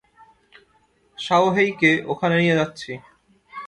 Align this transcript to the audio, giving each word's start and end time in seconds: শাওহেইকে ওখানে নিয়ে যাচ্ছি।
শাওহেইকে 1.17 1.91
ওখানে 2.11 2.35
নিয়ে 2.37 2.57
যাচ্ছি। 2.59 2.91